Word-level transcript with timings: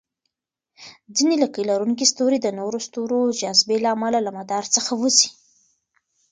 ځینې 1.15 1.35
لکۍ 1.43 1.63
لرونکي 1.69 2.05
ستوري 2.11 2.37
د 2.41 2.47
نورو 2.59 2.77
ستورو 2.87 3.19
جاذبې 3.39 3.77
له 3.83 3.89
امله 3.95 4.19
له 4.25 4.31
مدار 4.37 4.63
څخه 4.75 4.91
ووځي. 4.95 5.29